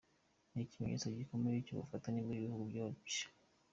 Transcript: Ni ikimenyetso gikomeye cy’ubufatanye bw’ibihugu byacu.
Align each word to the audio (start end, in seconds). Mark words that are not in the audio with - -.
Ni 0.53 0.61
ikimenyetso 0.65 1.07
gikomeye 1.17 1.57
cy’ubufatanye 1.65 2.19
bw’ibihugu 2.25 2.61
byacu. 2.71 3.23